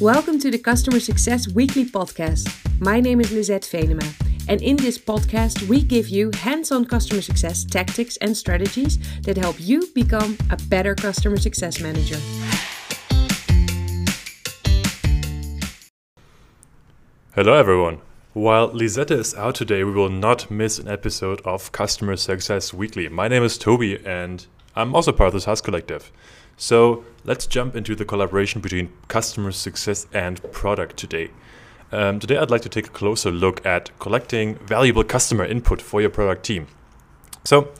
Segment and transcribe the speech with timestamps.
[0.00, 2.48] Welcome to the Customer Success Weekly podcast.
[2.80, 4.10] My name is Lizette Venema,
[4.48, 9.36] and in this podcast, we give you hands on customer success tactics and strategies that
[9.36, 12.16] help you become a better customer success manager.
[17.34, 18.00] Hello, everyone.
[18.32, 23.10] While Lisette is out today, we will not miss an episode of Customer Success Weekly.
[23.10, 24.46] My name is Toby, and
[24.76, 26.12] I'm also part of the SaaS Collective.
[26.56, 31.30] So let's jump into the collaboration between customer success and product today.
[31.92, 36.00] Um, today, I'd like to take a closer look at collecting valuable customer input for
[36.00, 36.68] your product team.
[37.44, 37.72] So,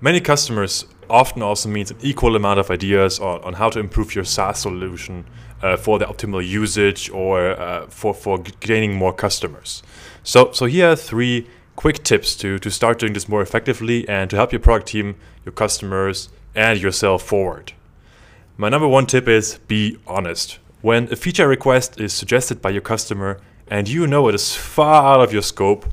[0.00, 4.14] many customers often also means an equal amount of ideas on, on how to improve
[4.14, 5.26] your SaaS solution
[5.62, 9.82] uh, for the optimal usage or uh, for, for gaining more customers.
[10.24, 14.30] So, so here are three quick tips to, to start doing this more effectively and
[14.30, 17.72] to help your product team, your customers, and yourself forward.
[18.56, 20.58] My number one tip is be honest.
[20.82, 25.14] When a feature request is suggested by your customer and you know it is far
[25.14, 25.86] out of your scope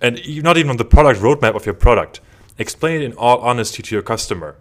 [0.00, 2.20] and not even on the product roadmap of your product,
[2.58, 4.56] explain it in all honesty to your customer.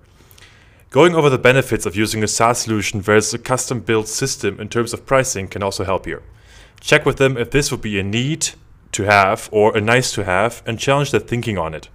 [0.90, 4.70] Going over the benefits of using a SaaS solution versus a custom built system in
[4.70, 6.24] terms of pricing can also help here.
[6.82, 8.50] Check with them if this would be a need
[8.92, 11.90] to have or a nice to have and challenge their thinking on it.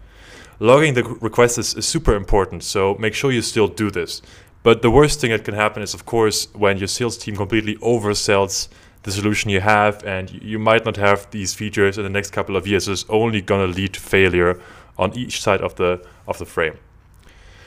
[0.60, 4.22] Logging the request is, is super important, so make sure you still do this.
[4.62, 7.76] But the worst thing that can happen is, of course, when your sales team completely
[7.76, 8.68] oversells
[9.02, 12.56] the solution you have, and you might not have these features in the next couple
[12.56, 12.88] of years.
[12.88, 14.60] It's only going to lead to failure
[14.96, 16.78] on each side of the of the frame.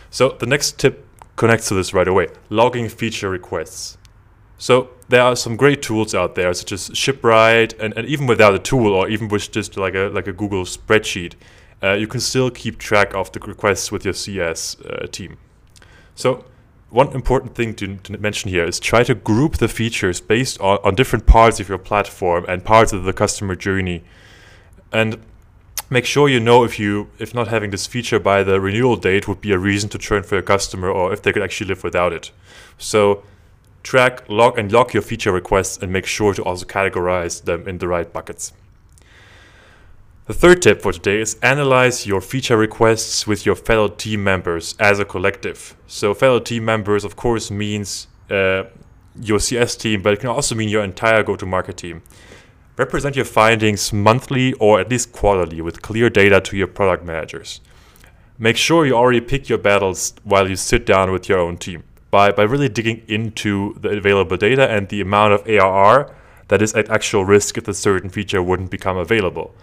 [0.10, 1.06] So the next tip
[1.36, 3.97] connects to this right away: logging feature requests.
[4.58, 8.56] So there are some great tools out there, such as Shipwright, and, and even without
[8.56, 11.34] a tool, or even with just like a like a Google spreadsheet,
[11.84, 15.38] uh, you can still keep track of the requests with your CS uh, team.
[16.16, 16.46] So
[16.90, 20.80] one important thing to, to, mention here is try to group the features based on,
[20.84, 24.04] on different parts of your platform and parts of the customer journey.
[24.92, 25.20] And
[25.90, 29.28] make sure you know if you if not having this feature by the renewal date
[29.28, 31.84] would be a reason to churn for your customer or if they could actually live
[31.84, 32.32] without it.
[32.78, 33.24] So
[33.88, 37.78] track, log and log your feature requests and make sure to also categorize them in
[37.78, 38.52] the right buckets.
[40.26, 44.76] The third tip for today is analyze your feature requests with your fellow team members
[44.78, 45.78] as a collective.
[45.88, 48.64] So, fellow team members, of course, means uh,
[49.22, 52.04] your CS team, but it can also mean your entire go to market team.
[52.76, 57.62] Represent your findings monthly or at least quarterly with clear data to your product managers.
[58.38, 61.84] Make sure you already pick your battles while you sit down with your own team
[62.12, 66.14] by, by really digging into the available data and the amount of ARR
[66.48, 69.54] that is at actual risk if a certain feature wouldn't become available.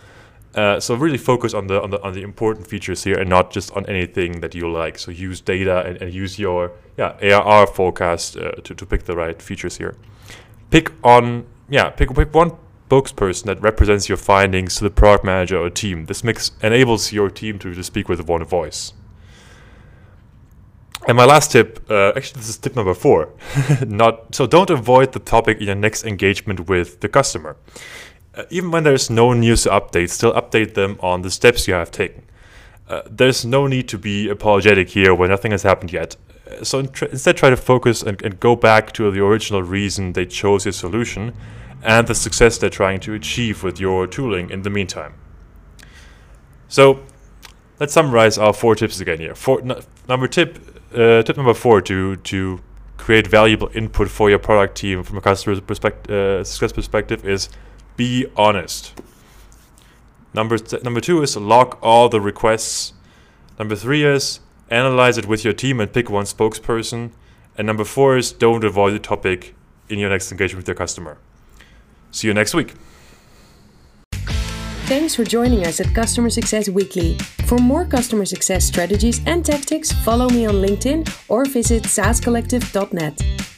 [0.55, 3.51] Uh, so really focus on the, on the on the important features here and not
[3.51, 4.99] just on anything that you like.
[4.99, 9.17] So use data and, and use your yeah ARR forecast uh, to, to pick the
[9.17, 9.97] right features here.
[10.71, 12.53] Pick on yeah pick pick one
[12.89, 16.07] spokesperson that represents your findings to the product manager or team.
[16.07, 18.93] This makes enables your team to, to speak with one voice.
[21.07, 23.29] And my last tip, uh, actually, this is tip number four.
[23.87, 24.47] Not so.
[24.47, 27.57] Don't avoid the topic in your next engagement with the customer
[28.37, 31.75] uh, even when there's no news to update, still update them on the steps you
[31.75, 32.23] have taken.
[32.89, 36.17] Uh, there's no need to be apologetic here when nothing has happened yet.
[36.51, 39.63] Uh, so in tr- instead, try to focus and, and go back to the original
[39.63, 41.33] reason they chose your solution
[41.83, 45.15] and the success they're trying to achieve with your tooling in the meantime.
[46.69, 47.01] So
[47.81, 49.35] let's summarize our four tips again here.
[49.35, 50.59] For, n- number tip,
[50.93, 52.61] uh, tip number four to to
[52.97, 57.49] create valuable input for your product team from a customer perspective, uh, success perspective is
[57.97, 58.95] be honest.
[60.33, 62.93] Number, number two is log all the requests.
[63.59, 67.11] Number three is analyze it with your team and pick one spokesperson.
[67.57, 69.55] And number four is don't avoid the topic
[69.89, 71.19] in your next engagement with your customer.
[72.11, 72.75] See you next week.
[74.87, 77.17] Thanks for joining us at Customer Success Weekly.
[77.47, 83.54] For more customer success strategies and tactics, follow me on LinkedIn or visit saascollective.net.